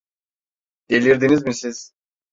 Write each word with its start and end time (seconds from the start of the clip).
Delirdiniz 0.89 1.43
mi 1.45 1.53
siz? 1.53 1.91